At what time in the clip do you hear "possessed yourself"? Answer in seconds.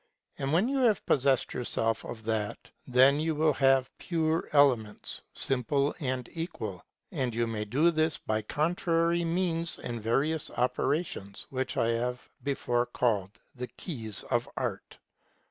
1.05-2.03